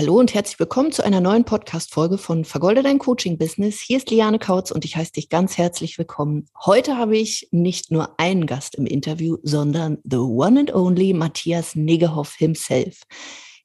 [0.00, 3.80] Hallo und herzlich willkommen zu einer neuen Podcast-Folge von Vergolde dein Coaching-Business.
[3.80, 6.46] Hier ist Liane Kautz und ich heiße dich ganz herzlich willkommen.
[6.64, 11.74] Heute habe ich nicht nur einen Gast im Interview, sondern the one and only Matthias
[11.76, 13.02] Negehoff himself.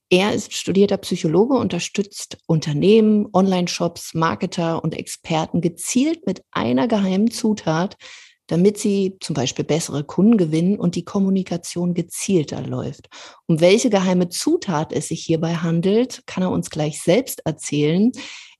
[0.10, 7.96] Er ist studierter Psychologe, unterstützt Unternehmen, Online-Shops, Marketer und Experten gezielt mit einer geheimen Zutat,
[8.48, 13.10] damit sie zum Beispiel bessere Kunden gewinnen und die Kommunikation gezielter läuft.
[13.48, 18.12] Um welche geheime Zutat es sich hierbei handelt, kann er uns gleich selbst erzählen.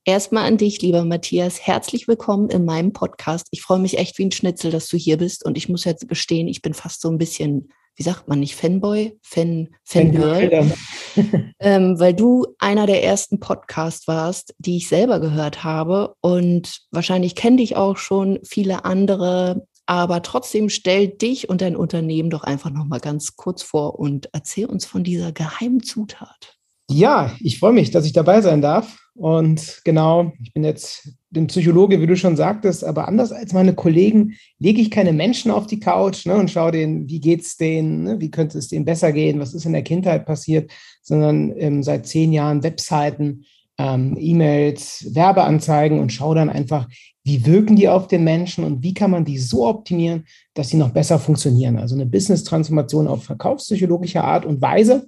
[0.08, 1.60] Erstmal an dich, lieber Matthias.
[1.62, 3.48] Herzlich willkommen in meinem Podcast.
[3.50, 5.44] Ich freue mich echt wie ein Schnitzel, dass du hier bist.
[5.44, 8.56] Und ich muss jetzt gestehen, ich bin fast so ein bisschen, wie sagt man nicht,
[8.56, 10.72] Fanboy, Fan, Fangirl,
[11.60, 16.14] ähm, weil du einer der ersten Podcasts warst, die ich selber gehört habe.
[16.22, 22.30] Und wahrscheinlich kenne dich auch schon viele andere aber trotzdem stell dich und dein Unternehmen
[22.30, 26.58] doch einfach noch mal ganz kurz vor und erzähl uns von dieser geheimen Zutat.
[26.90, 28.98] Ja, ich freue mich, dass ich dabei sein darf.
[29.16, 33.74] Und genau, ich bin jetzt ein Psychologe, wie du schon sagtest, aber anders als meine
[33.74, 37.56] Kollegen lege ich keine Menschen auf die Couch ne, und schaue denen, wie geht es
[37.56, 40.70] denen, ne, wie könnte es denen besser gehen, was ist in der Kindheit passiert,
[41.02, 43.46] sondern ähm, seit zehn Jahren Webseiten,
[43.78, 46.88] ähm, E-Mails, Werbeanzeigen und schaue dann einfach,
[47.24, 50.78] wie wirken die auf den Menschen und wie kann man die so optimieren, dass sie
[50.78, 51.78] noch besser funktionieren.
[51.78, 55.08] Also eine Business-Transformation auf verkaufspsychologischer Art und Weise.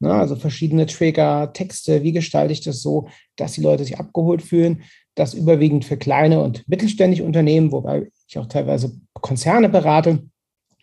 [0.00, 4.42] Ne, also verschiedene Trigger, Texte, wie gestalte ich das so, dass die Leute sich abgeholt
[4.42, 4.82] fühlen.
[5.14, 10.22] Das überwiegend für kleine und mittelständische Unternehmen, wobei ich auch teilweise Konzerne berate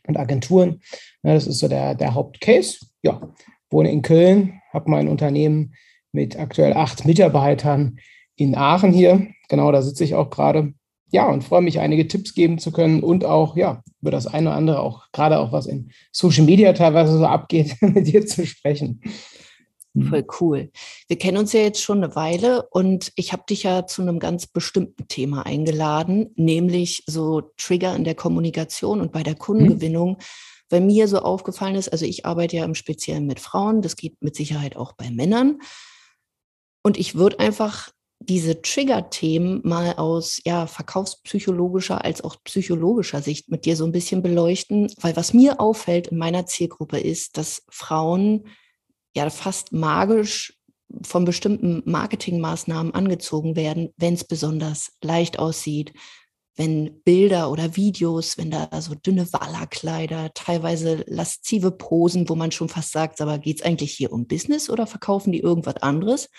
[0.07, 0.81] und Agenturen.
[1.23, 2.79] Ja, das ist so der, der Hauptcase.
[3.01, 3.21] Ja,
[3.69, 5.73] wohne in Köln, habe mein Unternehmen
[6.15, 7.99] mit aktuell acht Mitarbeitern
[8.35, 9.27] in Aachen hier.
[9.49, 10.73] Genau, da sitze ich auch gerade.
[11.11, 14.49] Ja, und freue mich, einige Tipps geben zu können und auch, ja, über das eine
[14.49, 18.45] oder andere, auch gerade auch was in Social Media teilweise so abgeht, mit dir zu
[18.47, 19.01] sprechen.
[19.93, 20.07] Hm.
[20.07, 20.71] Voll cool.
[21.07, 24.19] Wir kennen uns ja jetzt schon eine Weile und ich habe dich ja zu einem
[24.19, 30.11] ganz bestimmten Thema eingeladen, nämlich so Trigger in der Kommunikation und bei der Kundengewinnung.
[30.11, 30.17] Mhm.
[30.69, 34.21] Weil mir so aufgefallen ist, also ich arbeite ja im Speziellen mit Frauen, das geht
[34.21, 35.59] mit Sicherheit auch bei Männern.
[36.85, 43.65] Und ich würde einfach diese Trigger-Themen mal aus ja, verkaufspsychologischer als auch psychologischer Sicht mit
[43.65, 48.49] dir so ein bisschen beleuchten, weil was mir auffällt in meiner Zielgruppe ist, dass Frauen
[49.15, 50.59] ja fast magisch
[51.01, 55.91] von bestimmten Marketingmaßnahmen angezogen werden, wenn es besonders leicht aussieht,
[56.55, 62.69] wenn Bilder oder Videos, wenn da so dünne Wallerkleider, teilweise laszive Posen, wo man schon
[62.69, 66.29] fast sagt, aber geht es eigentlich hier um Business oder verkaufen die irgendwas anderes?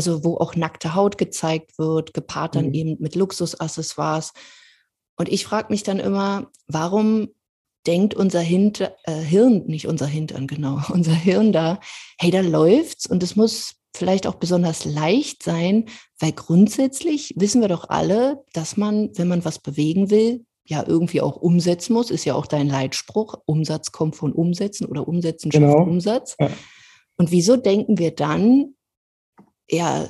[0.00, 2.74] Also wo auch nackte Haut gezeigt wird, gepaart dann mhm.
[2.74, 4.32] eben mit Luxusaccessoires.
[5.16, 7.28] Und ich frage mich dann immer, warum
[7.86, 11.80] denkt unser Hinter, äh, Hirn, nicht unser Hintern, genau, unser Hirn da,
[12.18, 15.86] hey, da läuft's und es muss vielleicht auch besonders leicht sein,
[16.18, 21.20] weil grundsätzlich wissen wir doch alle, dass man, wenn man was bewegen will, ja irgendwie
[21.20, 25.64] auch umsetzen muss, ist ja auch dein Leitspruch, Umsatz kommt von Umsetzen oder Umsetzen schafft
[25.64, 25.82] genau.
[25.82, 26.36] Umsatz.
[26.38, 26.48] Ja.
[27.16, 28.76] Und wieso denken wir dann,
[29.70, 30.08] ja,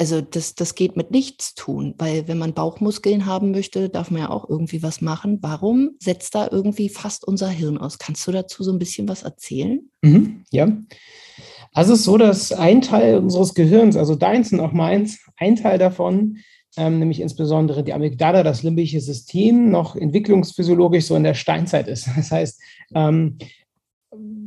[0.00, 4.22] also das, das geht mit nichts tun, weil wenn man Bauchmuskeln haben möchte, darf man
[4.22, 5.38] ja auch irgendwie was machen.
[5.42, 7.98] Warum setzt da irgendwie fast unser Hirn aus?
[7.98, 9.90] Kannst du dazu so ein bisschen was erzählen?
[10.00, 10.72] Mhm, ja.
[11.72, 15.56] Also es ist so, dass ein Teil unseres Gehirns, also deins und auch meins, ein
[15.56, 16.38] Teil davon,
[16.78, 22.08] ähm, nämlich insbesondere die Amygdala, das limbische System, noch entwicklungsphysiologisch so in der Steinzeit ist.
[22.16, 22.60] Das heißt,
[22.94, 23.36] ähm,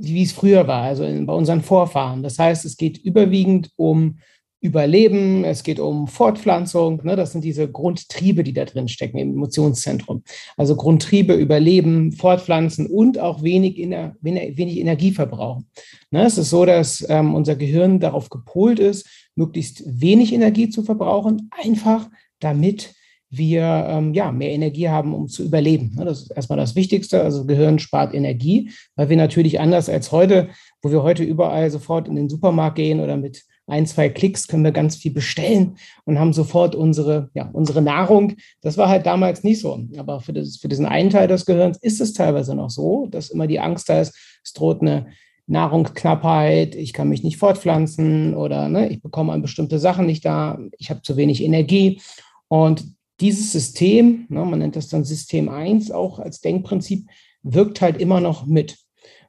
[0.04, 2.24] wie es früher war, also in, bei unseren Vorfahren.
[2.24, 4.20] Das heißt, es geht überwiegend um
[4.60, 7.02] Überleben, es geht um Fortpflanzung.
[7.04, 7.18] Ne?
[7.18, 10.24] Das sind diese Grundtriebe, die da drin stecken im Emotionszentrum.
[10.56, 15.70] Also Grundtriebe, Überleben, Fortpflanzen und auch wenig, Ener wenig Energie verbrauchen.
[16.12, 16.26] Ne?
[16.26, 19.06] Es ist so, dass ähm, unser Gehirn darauf gepolt ist,
[19.36, 22.10] möglichst wenig Energie zu verbrauchen, einfach
[22.40, 22.94] damit
[23.36, 25.94] wir ähm, ja, mehr Energie haben, um zu überleben.
[25.96, 26.06] Ne?
[26.06, 27.24] Das ist erstmal das Wichtigste.
[27.24, 30.50] Also Gehirn spart Energie, weil wir natürlich anders als heute,
[30.82, 34.64] wo wir heute überall sofort in den Supermarkt gehen oder mit ein, zwei Klicks können
[34.64, 38.34] wir ganz viel bestellen und haben sofort unsere, ja, unsere Nahrung.
[38.62, 39.80] Das war halt damals nicht so.
[39.98, 43.30] Aber für, das, für diesen einen Teil des Gehirns ist es teilweise noch so, dass
[43.30, 45.08] immer die Angst da ist, es droht eine
[45.48, 50.60] Nahrungsknappheit, ich kann mich nicht fortpflanzen oder ne, ich bekomme an bestimmte Sachen nicht da,
[50.78, 52.02] ich habe zu wenig Energie.
[52.48, 52.86] Und
[53.24, 57.08] dieses System, ne, man nennt das dann System 1 auch als Denkprinzip,
[57.42, 58.78] wirkt halt immer noch mit.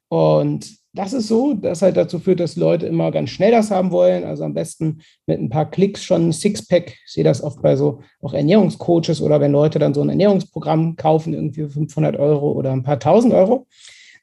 [0.08, 3.92] Und das ist so, das halt dazu führt, dass Leute immer ganz schnell das haben
[3.92, 4.24] wollen.
[4.24, 6.96] Also am besten mit ein paar Klicks schon ein Sixpack.
[7.06, 10.96] Ich sehe das oft bei so auch Ernährungscoaches oder wenn Leute dann so ein Ernährungsprogramm
[10.96, 13.66] kaufen, irgendwie 500 Euro oder ein paar tausend Euro,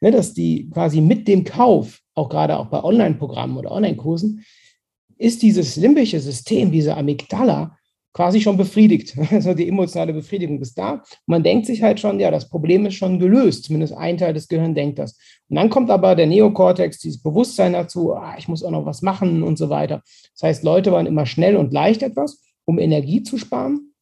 [0.02, 4.44] ne, dass die quasi mit dem Kauf, auch gerade auch bei Online-Programmen oder Online-Kursen,
[5.18, 7.78] ist dieses limbische System, diese Amygdala,
[8.14, 9.16] quasi schon befriedigt.
[9.32, 11.04] Also die emotionale Befriedigung ist da.
[11.26, 13.66] Man denkt sich halt schon, ja, das Problem ist schon gelöst.
[13.66, 15.18] Zumindest ein Teil des Gehirns denkt das.
[15.50, 19.02] Und dann kommt aber der Neokortex, dieses Bewusstsein dazu, ah, ich muss auch noch was
[19.02, 20.02] machen und so weiter.
[20.34, 23.94] Das heißt, Leute waren immer schnell und leicht etwas, um Energie zu sparen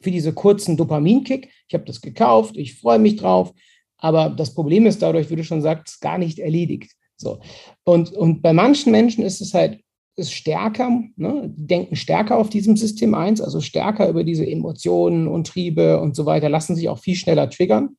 [0.00, 1.50] für diese kurzen Dopaminkick.
[1.66, 3.52] Ich habe das gekauft, ich freue mich drauf.
[3.98, 6.92] Aber das Problem ist dadurch, wie du schon sagst, gar nicht erledigt.
[7.16, 7.40] So.
[7.84, 9.80] Und, und bei manchen Menschen ist es halt
[10.18, 11.52] ist stärker, ne?
[11.56, 16.16] die denken stärker auf diesem System 1, also stärker über diese Emotionen und Triebe und
[16.16, 17.96] so weiter, lassen sich auch viel schneller triggern.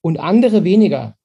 [0.00, 1.16] Und andere weniger,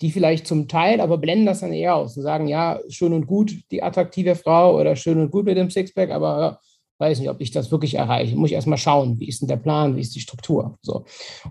[0.00, 3.26] die vielleicht zum Teil, aber blenden das dann eher aus und sagen, ja, schön und
[3.26, 6.60] gut, die attraktive Frau oder schön und gut mit dem Sixpack, aber
[6.98, 8.36] weiß nicht, ob ich das wirklich erreiche.
[8.36, 10.78] Muss ich erstmal schauen, wie ist denn der Plan, wie ist die Struktur.
[10.80, 11.04] So.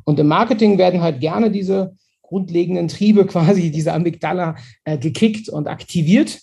[0.05, 5.67] Und im Marketing werden halt gerne diese grundlegenden Triebe quasi, diese Amygdala äh, gekickt und
[5.67, 6.39] aktiviert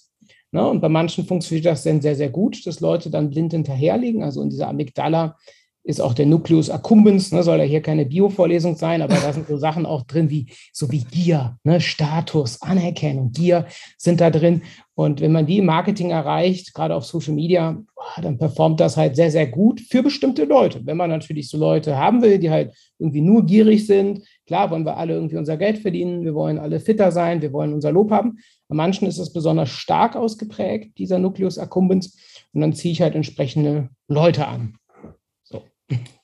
[0.52, 0.66] Ne?
[0.69, 4.22] Und bei manchen funktioniert das dann sehr, sehr gut, dass Leute dann blind hinterherliegen.
[4.22, 5.37] Also in dieser Amygdala
[5.84, 9.49] ist auch der Nucleus accumbens, ne, soll ja hier keine Bio-Vorlesung sein, aber da sind
[9.49, 13.67] so Sachen auch drin wie so wie Gier, ne, Status, Anerkennung, Gier
[13.99, 14.62] sind da drin.
[14.94, 17.82] Und wenn man die im Marketing erreicht, gerade auf Social Media,
[18.20, 20.84] dann performt das halt sehr, sehr gut für bestimmte Leute.
[20.84, 24.85] Wenn man natürlich so Leute haben will, die halt irgendwie nur gierig sind, klar wollen
[24.85, 28.11] wir alle irgendwie unser Geld verdienen, wir wollen alle fitter sein, wir wollen unser Lob
[28.11, 28.38] haben.
[28.69, 32.17] Bei manchen ist es besonders stark ausgeprägt, dieser Nucleus accumbens.
[32.52, 34.75] Und dann ziehe ich halt entsprechende Leute an.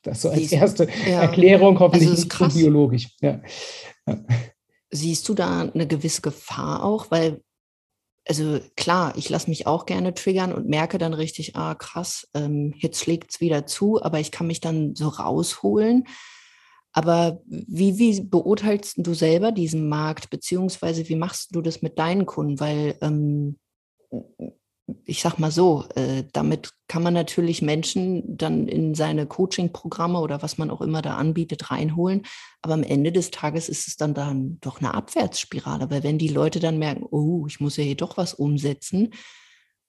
[0.03, 1.23] Das so als erste ja.
[1.23, 2.55] Erklärung, hoffentlich also nicht krass.
[2.55, 3.09] so biologisch.
[3.21, 3.41] Ja.
[4.07, 4.19] Ja.
[4.91, 7.11] Siehst du da eine gewisse Gefahr auch?
[7.11, 7.43] Weil,
[8.27, 12.75] also klar, ich lasse mich auch gerne triggern und merke dann richtig, ah krass, ähm,
[12.77, 16.05] jetzt schlägt es wieder zu, aber ich kann mich dann so rausholen.
[16.93, 22.25] Aber wie, wie beurteilst du selber diesen Markt, beziehungsweise wie machst du das mit deinen
[22.27, 22.59] Kunden?
[22.61, 23.59] Weil ähm,
[25.05, 30.43] ich sag mal so, äh, damit kann man natürlich Menschen dann in seine Coaching-Programme oder
[30.43, 32.23] was man auch immer da anbietet, reinholen.
[32.63, 36.29] Aber am Ende des Tages ist es dann, dann doch eine Abwärtsspirale, weil wenn die
[36.29, 39.11] Leute dann merken, oh, ich muss ja hier doch was umsetzen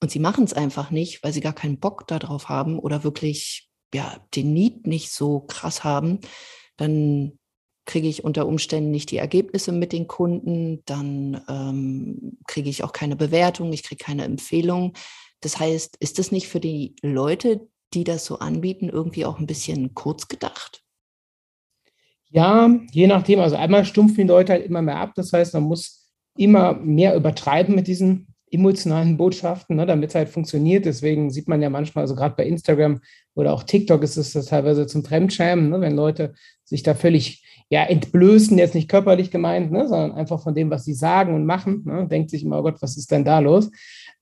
[0.01, 3.69] und sie machen es einfach nicht, weil sie gar keinen Bock darauf haben oder wirklich
[3.93, 6.19] ja, den Need nicht so krass haben,
[6.77, 7.38] dann
[7.89, 12.93] kriege ich unter Umständen nicht die Ergebnisse mit den Kunden, dann ähm, kriege ich auch
[12.93, 14.93] keine Bewertung, ich kriege keine Empfehlung.
[15.41, 19.47] Das heißt, ist das nicht für die Leute, die das so anbieten, irgendwie auch ein
[19.47, 20.83] bisschen kurz gedacht?
[22.29, 23.39] Ja, je nachdem.
[23.39, 25.13] Also einmal stumpfen die Leute halt immer mehr ab.
[25.15, 30.29] Das heißt, man muss immer mehr übertreiben mit diesen emotionalen Botschaften, ne, damit es halt
[30.29, 30.85] funktioniert.
[30.85, 33.01] Deswegen sieht man ja manchmal, also gerade bei Instagram
[33.35, 37.43] oder auch TikTok ist es das teilweise zum Fremdschämen, ne, wenn Leute sich da völlig
[37.69, 41.45] ja, entblößen, jetzt nicht körperlich gemeint, ne, sondern einfach von dem, was sie sagen und
[41.45, 41.83] machen.
[41.85, 43.69] Ne, denkt sich immer, oh Gott, was ist denn da los?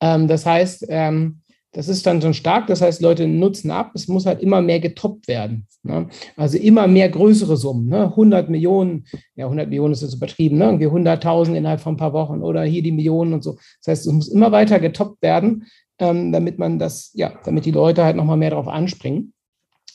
[0.02, 1.42] Ähm, das heißt, ähm,
[1.74, 2.68] das ist dann schon stark.
[2.68, 3.92] Das heißt, Leute nutzen ab.
[3.94, 5.68] Es muss halt immer mehr getoppt werden.
[5.84, 6.08] Ne?
[6.36, 7.88] Also immer mehr größere Summen.
[7.88, 8.06] Ne?
[8.06, 9.06] 100 Millionen,
[9.36, 10.66] ja, 100 Millionen ist jetzt übertrieben, ne?
[10.66, 13.58] irgendwie 100.000 innerhalb von ein paar Wochen oder hier die Millionen und so.
[13.82, 15.68] Das heißt, es muss immer weiter getoppt werden,
[16.00, 19.34] ähm, damit man das, ja, damit die Leute halt nochmal mehr darauf anspringen.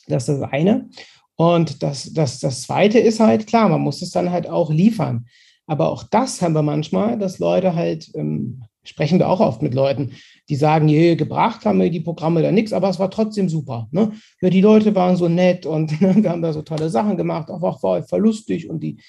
[0.08, 0.88] Das ist das eine.
[1.36, 5.26] Und das, das, das Zweite ist halt, klar, man muss es dann halt auch liefern.
[5.66, 9.75] Aber auch das haben wir manchmal, dass Leute halt, ähm, sprechen wir auch oft mit
[9.75, 10.12] Leuten,
[10.49, 13.89] die sagen, je, gebracht haben wir die Programme da nichts, aber es war trotzdem super.
[13.91, 14.12] Ne?
[14.41, 17.51] Ja, die Leute waren so nett und ne, wir haben da so tolle Sachen gemacht,
[17.51, 19.01] auch, auch voll, voll lustig und, die,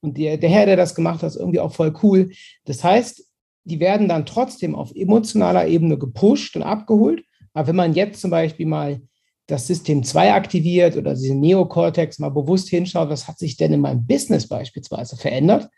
[0.00, 2.30] und die, der Herr, der das gemacht hat, ist irgendwie auch voll cool.
[2.64, 3.24] Das heißt,
[3.64, 7.24] die werden dann trotzdem auf emotionaler Ebene gepusht und abgeholt.
[7.52, 9.00] Aber wenn man jetzt zum Beispiel mal
[9.48, 13.80] das System 2 aktiviert oder diesen Neokortex mal bewusst hinschaut, was hat sich denn in
[13.80, 15.68] meinem Business beispielsweise verändert,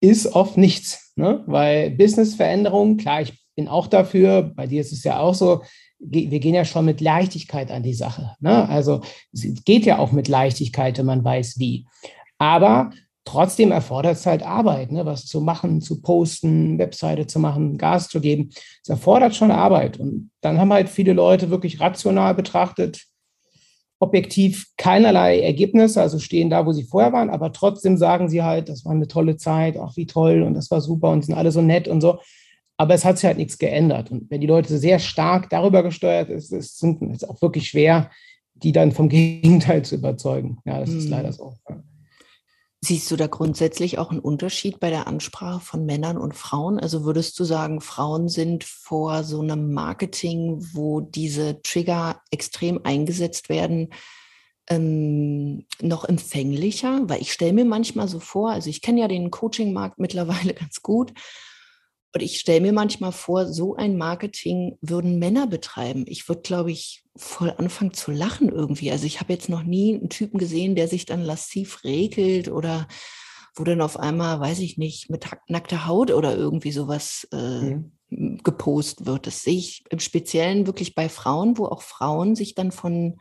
[0.00, 1.09] ist oft nichts.
[1.20, 1.42] Ne?
[1.46, 5.62] Weil Business-Veränderungen, klar, ich bin auch dafür, bei dir ist es ja auch so,
[5.98, 8.34] wir gehen ja schon mit Leichtigkeit an die Sache.
[8.40, 8.68] Ne?
[8.68, 11.86] Also es geht ja auch mit Leichtigkeit, wenn man weiß wie.
[12.38, 12.90] Aber
[13.26, 15.04] Trotzdem erfordert es halt Arbeit, ne?
[15.04, 18.48] was zu machen, zu posten, Webseite zu machen, Gas zu geben.
[18.82, 20.00] Es erfordert schon Arbeit.
[20.00, 23.04] Und dann haben halt viele Leute wirklich rational betrachtet,
[24.00, 28.68] objektiv keinerlei Ergebnisse, also stehen da, wo sie vorher waren, aber trotzdem sagen sie halt,
[28.68, 31.52] das war eine tolle Zeit, ach wie toll und das war super und sind alle
[31.52, 32.18] so nett und so.
[32.78, 34.10] Aber es hat sich halt nichts geändert.
[34.10, 38.10] Und wenn die Leute sehr stark darüber gesteuert ist, es sind es auch wirklich schwer,
[38.54, 40.58] die dann vom Gegenteil zu überzeugen.
[40.64, 41.10] Ja, das ist mhm.
[41.10, 41.54] leider so.
[42.82, 46.80] Siehst du da grundsätzlich auch einen Unterschied bei der Ansprache von Männern und Frauen?
[46.80, 53.50] Also würdest du sagen, Frauen sind vor so einem Marketing, wo diese Trigger extrem eingesetzt
[53.50, 53.90] werden,
[54.70, 57.02] ähm, noch empfänglicher?
[57.04, 60.80] Weil ich stelle mir manchmal so vor, also ich kenne ja den Coaching-Markt mittlerweile ganz
[60.80, 61.12] gut.
[62.12, 66.04] Und ich stelle mir manchmal vor, so ein Marketing würden Männer betreiben.
[66.08, 68.90] Ich würde, glaube ich, voll anfangen zu lachen irgendwie.
[68.90, 72.88] Also ich habe jetzt noch nie einen Typen gesehen, der sich dann lassiv regelt oder
[73.54, 78.38] wo dann auf einmal, weiß ich nicht, mit nackter Haut oder irgendwie sowas äh, mhm.
[78.42, 79.26] gepostet wird.
[79.26, 83.20] Das sehe ich im Speziellen wirklich bei Frauen, wo auch Frauen sich dann von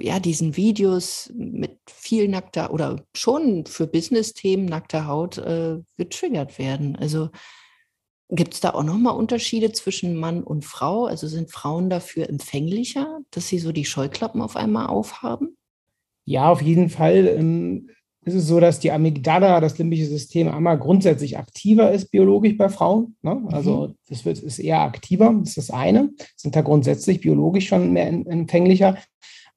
[0.00, 6.96] ja, diesen Videos mit viel nackter oder schon für Business-Themen nackter Haut äh, getriggert werden.
[6.96, 7.30] Also
[8.28, 11.06] gibt es da auch nochmal Unterschiede zwischen Mann und Frau?
[11.06, 15.56] Also sind Frauen dafür empfänglicher, dass sie so die Scheuklappen auf einmal aufhaben?
[16.24, 17.26] Ja, auf jeden Fall.
[17.26, 17.90] Ähm,
[18.26, 22.68] ist es so, dass die Amygdala, das limbische System, einmal grundsätzlich aktiver ist biologisch bei
[22.68, 23.14] Frauen.
[23.22, 23.40] Ne?
[23.52, 23.94] Also mhm.
[24.08, 26.10] das wird, ist eher aktiver, das ist das eine.
[26.34, 28.98] Sind da grundsätzlich biologisch schon mehr empfänglicher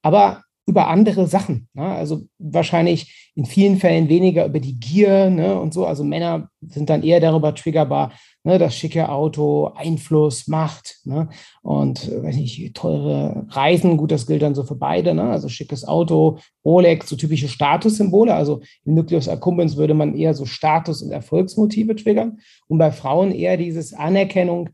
[0.02, 1.68] aber über andere Sachen.
[1.74, 1.84] Ne?
[1.84, 5.58] Also wahrscheinlich in vielen Fällen weniger über die Gier ne?
[5.60, 5.84] und so.
[5.84, 8.12] Also Männer sind dann eher darüber triggerbar,
[8.44, 8.56] ne?
[8.58, 11.28] das schicke Auto, Einfluss, Macht ne?
[11.62, 13.96] und äh, weiß nicht, teure Reisen.
[13.96, 15.12] Gut, das gilt dann so für beide.
[15.12, 15.24] Ne?
[15.24, 18.32] Also schickes Auto, Rolex, so typische Statussymbole.
[18.32, 22.38] Also im Nucleus accumbens würde man eher so Status- und Erfolgsmotive triggern
[22.68, 24.70] und bei Frauen eher dieses Anerkennung,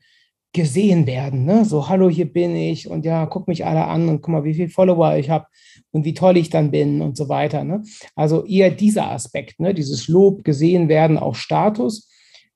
[0.56, 1.44] gesehen werden.
[1.44, 1.66] Ne?
[1.66, 4.54] So, hallo, hier bin ich und ja, guck mich alle an und guck mal, wie
[4.54, 5.44] viele Follower ich habe
[5.90, 7.62] und wie toll ich dann bin und so weiter.
[7.62, 7.82] Ne?
[8.14, 9.74] Also eher dieser Aspekt, ne?
[9.74, 12.10] dieses Lob, gesehen werden, auch Status.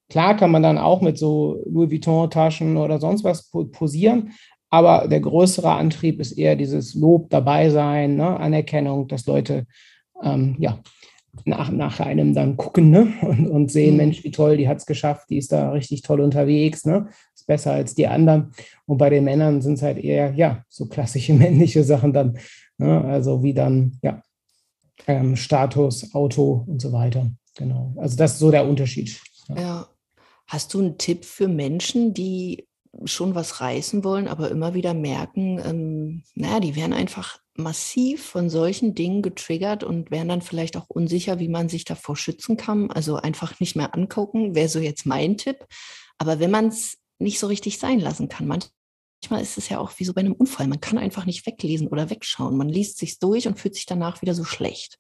[0.09, 4.33] Klar kann man dann auch mit so Louis Vuitton-Taschen oder sonst was posieren,
[4.71, 8.41] aber der größere Antrieb ist eher dieses Lob dabei sein, ne?
[8.41, 9.67] Anerkennung, dass Leute
[10.23, 10.79] ähm, ja,
[11.45, 13.13] nach, nach einem dann gucken ne?
[13.23, 13.97] und, und sehen, mhm.
[13.97, 17.09] Mensch, wie toll, die hat es geschafft, die ist da richtig toll unterwegs, ne?
[17.35, 18.53] ist besser als die anderen.
[18.87, 22.39] Und bei den Männern sind es halt eher, ja, so klassische männliche Sachen dann,
[22.79, 23.05] ne?
[23.05, 24.23] also wie dann, ja,
[25.07, 27.31] ähm, Status, Auto und so weiter.
[27.57, 29.21] Genau, also das ist so der Unterschied.
[29.49, 29.61] Ja.
[29.61, 29.87] ja.
[30.47, 32.67] Hast du einen Tipp für Menschen, die
[33.05, 38.51] schon was reißen wollen, aber immer wieder merken, ähm, naja, die werden einfach massiv von
[38.51, 42.91] solchen Dingen getriggert und wären dann vielleicht auch unsicher, wie man sich davor schützen kann.
[42.91, 45.67] Also einfach nicht mehr angucken, wäre so jetzt mein Tipp.
[46.19, 49.93] Aber wenn man es nicht so richtig sein lassen kann, manchmal ist es ja auch
[49.99, 50.67] wie so bei einem Unfall.
[50.67, 52.57] Man kann einfach nicht weglesen oder wegschauen.
[52.57, 54.99] Man liest sich durch und fühlt sich danach wieder so schlecht.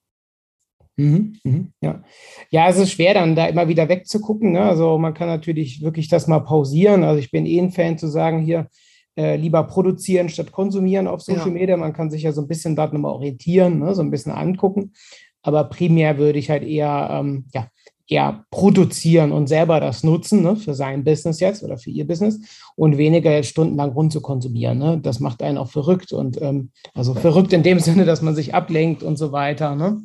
[0.96, 2.02] Mhm, mhm, ja.
[2.50, 4.52] ja, es ist schwer dann da immer wieder wegzugucken.
[4.52, 4.62] Ne?
[4.62, 7.04] Also man kann natürlich wirklich das mal pausieren.
[7.04, 8.68] Also ich bin eh ein Fan zu sagen, hier,
[9.20, 11.52] äh, lieber produzieren statt konsumieren auf Social ja.
[11.52, 11.76] Media.
[11.76, 14.92] Man kann sich ja so ein bisschen dort nochmal orientieren, ne, so ein bisschen angucken.
[15.42, 17.68] Aber primär würde ich halt eher, ähm, ja,
[18.08, 22.40] eher produzieren und selber das nutzen ne, für sein Business jetzt oder für ihr Business
[22.76, 24.78] und weniger jetzt stundenlang rund zu konsumieren.
[24.78, 24.98] Ne?
[25.00, 28.54] Das macht einen auch verrückt und ähm, also verrückt in dem Sinne, dass man sich
[28.54, 29.76] ablenkt und so weiter.
[29.76, 30.02] Ne?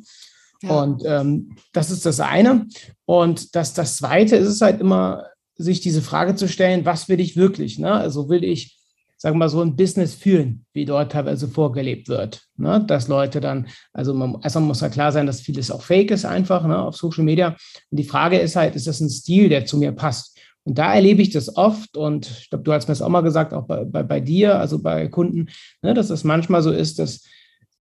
[0.62, 0.82] Ja.
[0.82, 2.66] Und ähm, das ist das eine.
[3.06, 5.24] Und das, das zweite ist es halt immer,
[5.56, 7.78] sich diese Frage zu stellen, was will ich wirklich?
[7.78, 7.90] Ne?
[7.90, 8.75] Also will ich
[9.18, 12.42] sagen wir mal, so ein Business führen, wie dort teilweise vorgelebt wird.
[12.56, 12.84] Ne?
[12.86, 16.24] Dass Leute dann, also man, erstmal muss ja klar sein, dass vieles auch fake ist
[16.24, 17.56] einfach ne, auf Social Media.
[17.90, 20.38] Und die Frage ist halt, ist das ein Stil, der zu mir passt?
[20.64, 23.20] Und da erlebe ich das oft und ich glaube, du hast mir das auch mal
[23.20, 25.46] gesagt, auch bei, bei, bei dir, also bei Kunden,
[25.80, 27.22] ne, dass es manchmal so ist, dass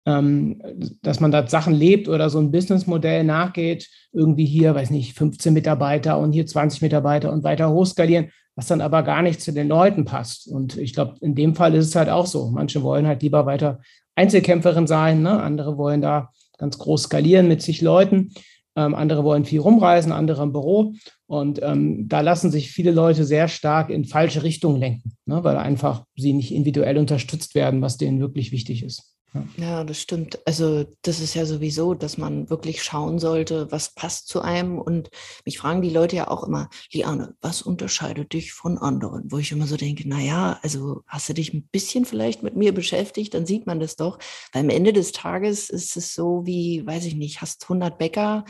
[0.04, 0.60] ähm,
[1.00, 5.52] dass man da Sachen lebt oder so ein Businessmodell nachgeht, irgendwie hier, weiß nicht, 15
[5.52, 9.68] Mitarbeiter und hier 20 Mitarbeiter und weiter hochskalieren was dann aber gar nicht zu den
[9.68, 10.46] Leuten passt.
[10.46, 12.50] Und ich glaube, in dem Fall ist es halt auch so.
[12.50, 13.80] Manche wollen halt lieber weiter
[14.14, 15.42] Einzelkämpferin sein, ne?
[15.42, 18.32] andere wollen da ganz groß skalieren mit zig Leuten,
[18.76, 20.94] ähm, andere wollen viel rumreisen, andere im Büro.
[21.32, 25.42] Und ähm, da lassen sich viele Leute sehr stark in falsche Richtungen lenken, ne?
[25.42, 29.14] weil einfach sie nicht individuell unterstützt werden, was denen wirklich wichtig ist.
[29.56, 29.82] Ja.
[29.82, 30.40] das stimmt.
[30.46, 34.78] Also das ist ja sowieso, dass man wirklich schauen sollte, was passt zu einem.
[34.78, 35.08] Und
[35.46, 39.32] mich fragen die Leute ja auch immer, Liane, was unterscheidet dich von anderen?
[39.32, 42.74] Wo ich immer so denke, naja, also hast du dich ein bisschen vielleicht mit mir
[42.74, 44.18] beschäftigt, dann sieht man das doch.
[44.52, 48.44] Weil am Ende des Tages ist es so wie, weiß ich nicht, hast 100 Bäcker,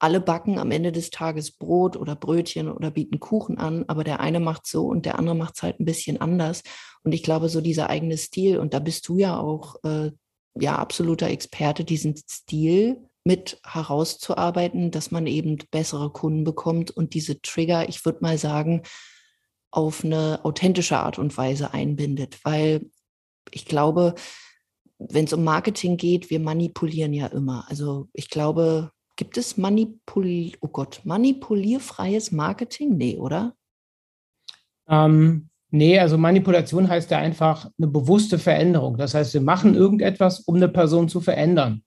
[0.00, 4.20] alle backen am Ende des Tages Brot oder Brötchen oder bieten Kuchen an, aber der
[4.20, 6.62] eine macht so und der andere macht es halt ein bisschen anders.
[7.04, 10.10] Und ich glaube, so dieser eigene Stil, und da bist du ja auch äh,
[10.58, 17.40] ja absoluter Experte, diesen Stil mit herauszuarbeiten, dass man eben bessere Kunden bekommt und diese
[17.42, 18.82] Trigger, ich würde mal sagen,
[19.70, 22.90] auf eine authentische Art und Weise einbindet, weil
[23.52, 24.14] ich glaube,
[24.98, 27.66] wenn es um Marketing geht, wir manipulieren ja immer.
[27.68, 32.96] Also ich glaube, gibt es Manipul oh Gott, manipulierfreies Marketing?
[32.96, 33.54] Nee, oder?
[34.88, 38.96] Ähm, Nee, also Manipulation heißt ja einfach eine bewusste Veränderung.
[38.96, 41.84] Das heißt, wir machen irgendetwas, um eine Person zu verändern.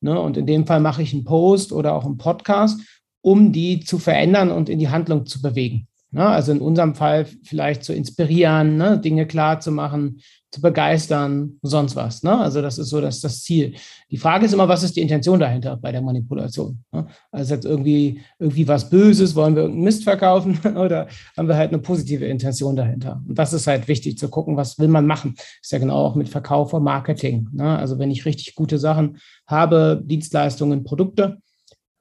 [0.00, 0.18] Ne?
[0.18, 2.80] Und in dem Fall mache ich einen Post oder auch einen Podcast,
[3.20, 5.86] um die zu verändern und in die Handlung zu bewegen.
[6.16, 6.26] Ne?
[6.26, 8.98] Also in unserem Fall vielleicht zu inspirieren, ne?
[8.98, 12.22] Dinge klar zu machen, zu begeistern, sonst was.
[12.22, 12.38] Ne?
[12.38, 13.74] Also das ist so das, das Ziel.
[14.10, 16.82] Die Frage ist immer, was ist die Intention dahinter bei der Manipulation?
[16.90, 17.06] Ne?
[17.30, 21.72] Also jetzt irgendwie, irgendwie was Böses, wollen wir irgendeinen Mist verkaufen oder haben wir halt
[21.72, 23.22] eine positive Intention dahinter?
[23.28, 25.34] Und das ist halt wichtig zu gucken, was will man machen.
[25.60, 27.46] Ist ja genau auch mit Verkauf und Marketing.
[27.52, 27.76] Ne?
[27.76, 31.42] Also wenn ich richtig gute Sachen habe, Dienstleistungen, Produkte,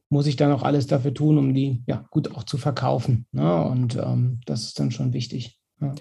[0.09, 3.25] muss ich dann auch alles dafür tun, um die ja gut auch zu verkaufen.
[3.31, 3.63] Ne?
[3.65, 5.59] Und ähm, das ist dann schon wichtig.
[5.81, 5.93] Ja.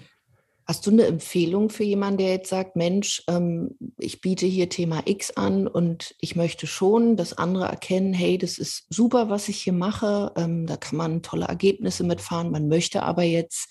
[0.67, 5.03] Hast du eine Empfehlung für jemanden, der jetzt sagt, Mensch, ähm, ich biete hier Thema
[5.05, 9.61] X an und ich möchte schon, dass andere erkennen, hey, das ist super, was ich
[9.61, 13.69] hier mache, ähm, da kann man tolle Ergebnisse mitfahren, man möchte aber jetzt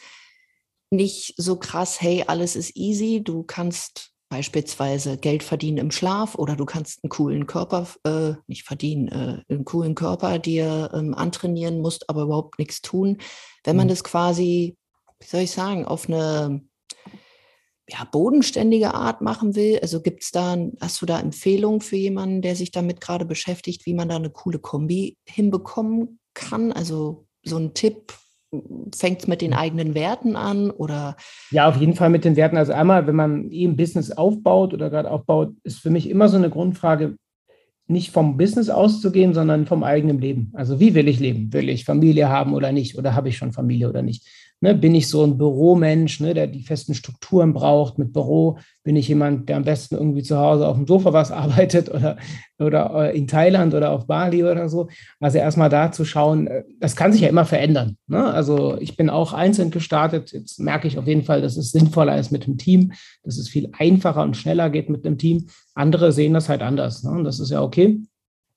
[0.91, 6.57] nicht so krass, hey, alles ist easy, du kannst beispielsweise Geld verdienen im Schlaf oder
[6.57, 11.81] du kannst einen coolen Körper, äh, nicht verdienen, äh, einen coolen Körper dir ähm, antrainieren,
[11.81, 13.19] musst aber überhaupt nichts tun.
[13.65, 13.91] Wenn man mhm.
[13.91, 14.77] das quasi,
[15.21, 16.63] wie soll ich sagen, auf eine
[17.89, 19.79] ja, bodenständige Art machen will?
[19.81, 23.87] Also gibt es da, hast du da Empfehlungen für jemanden, der sich damit gerade beschäftigt,
[23.87, 26.73] wie man da eine coole Kombi hinbekommen kann?
[26.73, 28.15] Also so ein Tipp,
[28.95, 31.17] fängt es mit den eigenen Werten an oder?
[31.51, 32.57] Ja, auf jeden Fall mit den Werten.
[32.57, 36.37] Also einmal, wenn man eben Business aufbaut oder gerade aufbaut, ist für mich immer so
[36.37, 37.17] eine Grundfrage,
[37.87, 40.51] nicht vom Business auszugehen, sondern vom eigenen Leben.
[40.55, 41.53] Also wie will ich leben?
[41.53, 42.97] Will ich Familie haben oder nicht?
[42.97, 44.27] Oder habe ich schon Familie oder nicht?
[44.65, 48.57] Ne, bin ich so ein Büromensch, ne, der die festen Strukturen braucht mit Büro?
[48.83, 52.17] Bin ich jemand, der am besten irgendwie zu Hause auf dem Sofa was arbeitet oder,
[52.59, 54.89] oder äh, in Thailand oder auf Bali oder so?
[55.21, 57.99] Also erstmal da zu schauen, äh, das kann sich ja immer verändern.
[58.07, 58.25] Ne?
[58.25, 60.33] Also ich bin auch einzeln gestartet.
[60.33, 62.93] Jetzt merke ich auf jeden Fall, dass es sinnvoller ist mit dem Team,
[63.23, 65.49] dass es viel einfacher und schneller geht mit dem Team.
[65.75, 67.03] Andere sehen das halt anders.
[67.03, 67.11] Ne?
[67.11, 68.01] Und das ist ja okay.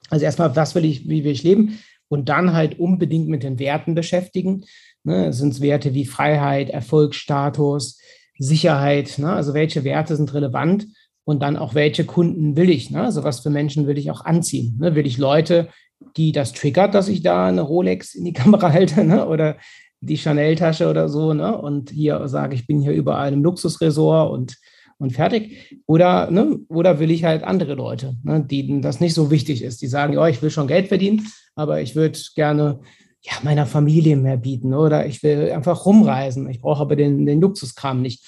[0.10, 1.80] Also erstmal, was will ich, wie will ich leben?
[2.08, 4.64] Und dann halt unbedingt mit den Werten beschäftigen.
[5.08, 7.98] Ne, sind es Werte wie Freiheit, Erfolgsstatus,
[8.38, 9.18] Sicherheit?
[9.20, 9.32] Ne?
[9.32, 10.86] Also welche Werte sind relevant?
[11.24, 12.92] Und dann auch, welche Kunden will ich?
[12.92, 13.04] Ne?
[13.04, 14.76] Also was für Menschen will ich auch anziehen?
[14.82, 14.96] Ne?
[14.96, 15.70] Will ich Leute,
[16.18, 19.26] die das triggert, dass ich da eine Rolex in die Kamera halte ne?
[19.26, 19.56] oder
[20.02, 21.58] die Chanel-Tasche oder so ne?
[21.58, 24.58] und hier sage, ich bin hier überall im Luxusresort und,
[24.98, 25.80] und fertig.
[25.86, 26.60] Oder, ne?
[26.68, 28.44] oder will ich halt andere Leute, ne?
[28.44, 31.80] denen das nicht so wichtig ist, die sagen, ja, ich will schon Geld verdienen, aber
[31.80, 32.82] ich würde gerne
[33.28, 36.50] ja, meiner Familie mehr bieten oder ich will einfach rumreisen.
[36.50, 38.24] Ich brauche aber den, den Luxuskram nicht.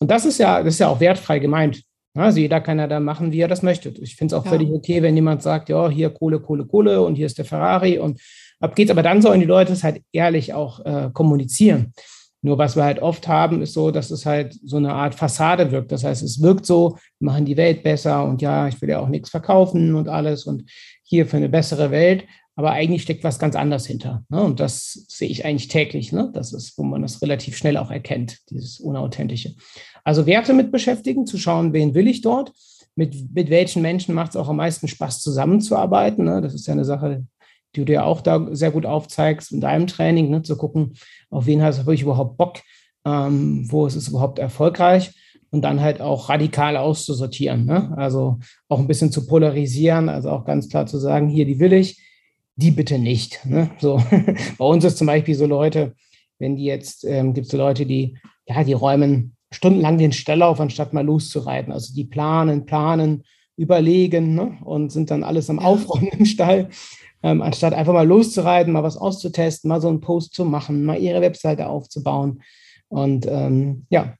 [0.00, 1.82] Und das ist ja, das ist ja auch wertfrei gemeint.
[2.14, 3.90] Also jeder kann ja da machen, wie er das möchte.
[4.00, 4.50] Ich finde es auch ja.
[4.50, 7.98] völlig okay, wenn jemand sagt, ja, hier Kohle, Kohle, Kohle und hier ist der Ferrari
[7.98, 8.20] und
[8.60, 8.90] ab geht's.
[8.90, 11.92] Aber dann sollen die Leute es halt ehrlich auch äh, kommunizieren.
[12.44, 15.70] Nur was wir halt oft haben, ist so, dass es halt so eine Art Fassade
[15.70, 15.92] wirkt.
[15.92, 18.98] Das heißt, es wirkt so, wir machen die Welt besser und ja, ich will ja
[18.98, 20.68] auch nichts verkaufen und alles und
[21.04, 22.24] hier für eine bessere Welt
[22.54, 24.24] aber eigentlich steckt was ganz anderes hinter.
[24.28, 24.42] Ne?
[24.42, 26.12] Und das sehe ich eigentlich täglich.
[26.12, 26.30] Ne?
[26.34, 29.54] Das ist, wo man das relativ schnell auch erkennt, dieses Unauthentische.
[30.04, 32.52] Also Werte mit beschäftigen, zu schauen, wen will ich dort,
[32.94, 36.24] mit, mit welchen Menschen macht es auch am meisten Spaß, zusammenzuarbeiten.
[36.24, 36.42] Ne?
[36.42, 37.26] Das ist ja eine Sache,
[37.74, 40.42] die du dir auch da sehr gut aufzeigst in deinem Training, ne?
[40.42, 40.92] zu gucken,
[41.30, 42.60] auf wen hast du wirklich überhaupt Bock,
[43.06, 45.12] ähm, wo ist es überhaupt erfolgreich
[45.50, 47.64] und dann halt auch radikal auszusortieren.
[47.64, 47.94] Ne?
[47.96, 51.72] Also auch ein bisschen zu polarisieren, also auch ganz klar zu sagen, hier, die will
[51.72, 52.02] ich,
[52.56, 53.44] die bitte nicht.
[53.44, 53.70] Ne?
[53.78, 54.02] So,
[54.58, 55.94] bei uns ist zum Beispiel so Leute,
[56.38, 60.42] wenn die jetzt, ähm, gibt es so Leute, die, ja, die räumen stundenlang den Stall
[60.42, 61.72] auf, anstatt mal loszureiten.
[61.72, 63.24] Also die planen, planen,
[63.56, 64.58] überlegen ne?
[64.64, 66.70] und sind dann alles am Aufräumen im Stall,
[67.22, 70.98] ähm, anstatt einfach mal loszureiten, mal was auszutesten, mal so einen Post zu machen, mal
[70.98, 72.42] ihre Webseite aufzubauen.
[72.88, 74.16] Und ähm, ja,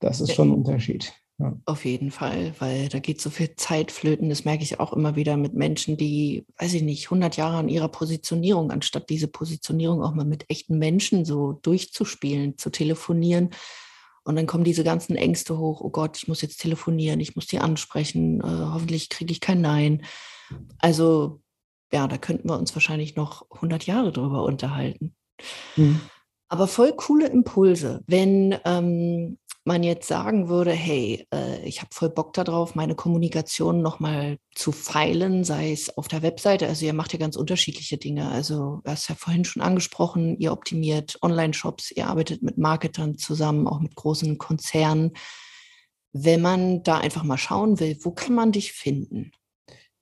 [0.00, 1.14] das ist schon ein Unterschied.
[1.38, 1.54] Ja.
[1.66, 4.30] Auf jeden Fall, weil da geht so viel Zeit flöten.
[4.30, 7.68] Das merke ich auch immer wieder mit Menschen, die, weiß ich nicht, 100 Jahre an
[7.68, 13.50] ihrer Positionierung, anstatt diese Positionierung auch mal mit echten Menschen so durchzuspielen, zu telefonieren.
[14.24, 15.82] Und dann kommen diese ganzen Ängste hoch.
[15.82, 18.40] Oh Gott, ich muss jetzt telefonieren, ich muss die ansprechen.
[18.40, 20.06] Äh, hoffentlich kriege ich kein Nein.
[20.78, 21.42] Also,
[21.92, 25.14] ja, da könnten wir uns wahrscheinlich noch 100 Jahre drüber unterhalten.
[25.76, 26.00] Mhm.
[26.48, 28.02] Aber voll coole Impulse.
[28.06, 33.82] Wenn ähm, man jetzt sagen würde, hey, äh, ich habe voll Bock darauf, meine Kommunikation
[33.82, 38.30] nochmal zu feilen, sei es auf der Webseite, also ihr macht ja ganz unterschiedliche Dinge.
[38.30, 43.66] Also du hast ja vorhin schon angesprochen, ihr optimiert Online-Shops, ihr arbeitet mit Marketern zusammen,
[43.66, 45.12] auch mit großen Konzernen.
[46.12, 49.32] Wenn man da einfach mal schauen will, wo kann man dich finden?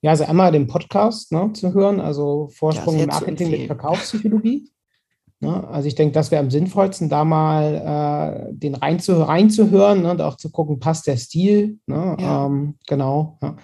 [0.03, 4.71] Ja, also einmal den Podcast ne, zu hören, also Vorsprung im Marketing mit Verkaufspsychologie.
[5.45, 5.69] Ne?
[5.69, 10.11] Also ich denke, das wäre am sinnvollsten, da mal äh, den reinzuhören rein ne?
[10.11, 11.79] und auch zu gucken, passt der Stil.
[11.87, 12.17] Ne?
[12.19, 12.47] Ja.
[12.47, 13.39] Ähm, genau.
[13.43, 13.57] Ja.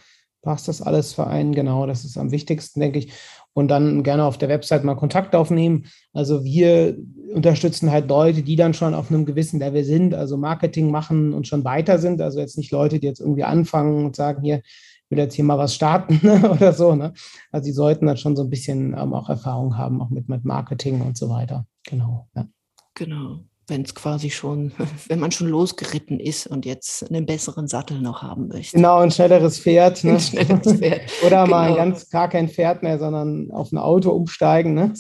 [0.43, 1.55] passt das alles für einen?
[1.55, 3.13] Genau, das ist am wichtigsten, denke ich.
[3.53, 5.87] Und dann gerne auf der Website mal Kontakt aufnehmen.
[6.13, 6.97] Also wir
[7.35, 11.49] unterstützen halt Leute, die dann schon auf einem gewissen Level sind, also Marketing machen und
[11.49, 12.21] schon weiter sind.
[12.21, 14.63] Also jetzt nicht Leute, die jetzt irgendwie anfangen und sagen, hier,
[15.11, 16.21] will jetzt hier mal was starten
[16.51, 16.95] oder so.
[16.95, 17.13] Ne?
[17.53, 20.45] Also die sollten dann schon so ein bisschen ähm, auch Erfahrung haben, auch mit, mit
[20.45, 21.67] Marketing und so weiter.
[21.85, 22.29] Genau.
[22.35, 22.47] Ja.
[22.95, 24.73] Genau wenn es quasi schon,
[25.09, 28.77] wenn man schon losgeritten ist und jetzt einen besseren Sattel noch haben möchte.
[28.77, 30.05] Genau, ein schnelleres Pferd.
[30.05, 30.13] Ne?
[30.13, 31.01] Ein schnelleres Pferd.
[31.27, 31.57] Oder genau.
[31.57, 34.75] mal ganz gar kein Pferd mehr, sondern auf ein Auto umsteigen.
[34.75, 34.93] Ne?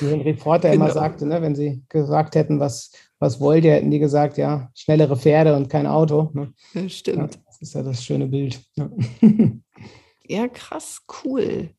[0.00, 0.86] wie ein Reporter genau.
[0.86, 1.40] immer sagte, ne?
[1.42, 5.68] wenn sie gesagt hätten, was, was wollt ihr, hätten die gesagt, ja, schnellere Pferde und
[5.68, 6.30] kein Auto.
[6.32, 6.52] Ne?
[6.74, 7.34] Ja, stimmt.
[7.34, 8.60] Ja, das ist ja das schöne Bild.
[8.76, 8.90] Ja.
[10.30, 11.74] Ja, krass, cool.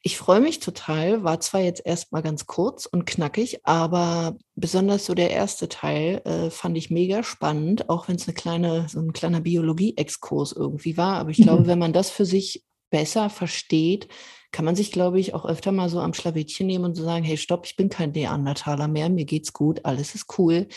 [0.00, 1.24] Ich freue mich total.
[1.24, 6.50] War zwar jetzt erstmal ganz kurz und knackig, aber besonders so der erste Teil äh,
[6.50, 11.16] fand ich mega spannend, auch wenn es eine kleine, so ein kleiner Biologie-Exkurs irgendwie war.
[11.16, 11.66] Aber ich glaube, mhm.
[11.66, 14.06] wenn man das für sich besser versteht,
[14.52, 17.24] kann man sich, glaube ich, auch öfter mal so am Schlawittchen nehmen und so sagen,
[17.24, 20.68] hey, stopp, ich bin kein Neandertaler mehr, mir geht's gut, alles ist cool.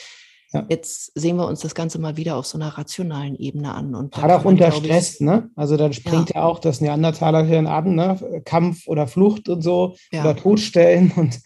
[0.51, 0.65] Ja.
[0.67, 3.93] Jetzt sehen wir uns das Ganze mal wieder auf so einer rationalen Ebene an.
[3.93, 5.51] Und Gerade auch unter Stress, ich, ne?
[5.55, 6.37] Also dann springt ja.
[6.37, 8.41] ja, auch das Neandertaler-Hirn an, ne?
[8.45, 10.21] Kampf oder Flucht und so ja.
[10.21, 11.39] oder Todstellen und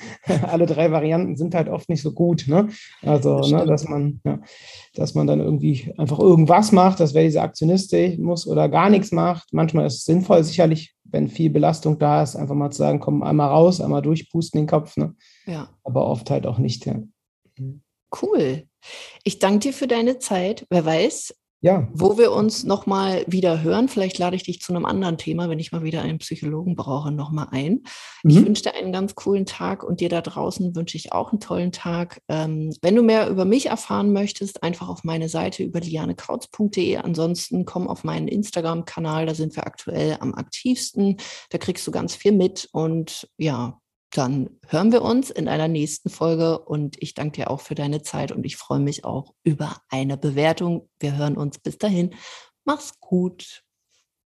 [0.43, 2.69] alle drei Varianten sind halt oft nicht so gut, ne?
[3.01, 4.39] Also, das ne, dass man, ja,
[4.95, 9.51] dass man dann irgendwie einfach irgendwas macht, das wäre diese Aktionismus oder gar nichts macht.
[9.51, 13.21] Manchmal ist es sinnvoll, sicherlich, wenn viel Belastung da ist, einfach mal zu sagen, komm
[13.21, 15.13] einmal raus, einmal durchpusten den Kopf, ne?
[15.45, 15.67] Ja.
[15.83, 16.95] Aber oft halt auch nicht, ja.
[17.59, 17.82] Mhm.
[18.21, 18.67] Cool.
[19.23, 20.65] Ich danke dir für deine Zeit.
[20.69, 21.87] Wer weiß, ja.
[21.93, 23.87] wo wir uns nochmal wieder hören.
[23.87, 27.09] Vielleicht lade ich dich zu einem anderen Thema, wenn ich mal wieder einen Psychologen brauche,
[27.09, 27.83] nochmal ein.
[28.23, 28.29] Mhm.
[28.29, 31.39] Ich wünsche dir einen ganz coolen Tag und dir da draußen wünsche ich auch einen
[31.39, 32.21] tollen Tag.
[32.27, 36.97] Ähm, wenn du mehr über mich erfahren möchtest, einfach auf meine Seite über lianekrautz.de.
[36.97, 41.15] Ansonsten komm auf meinen Instagram-Kanal, da sind wir aktuell am aktivsten.
[41.49, 43.79] Da kriegst du ganz viel mit und ja,
[44.13, 48.03] dann hören wir uns in einer nächsten Folge und ich danke dir auch für deine
[48.03, 50.87] Zeit und ich freue mich auch über eine Bewertung.
[50.99, 52.13] Wir hören uns bis dahin.
[52.63, 53.63] Mach's gut.